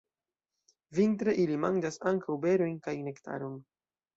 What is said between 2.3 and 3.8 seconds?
berojn kaj nektaron.